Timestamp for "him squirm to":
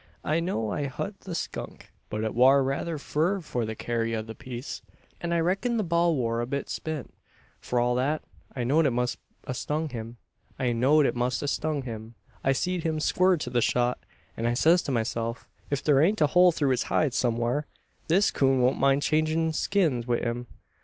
12.83-13.51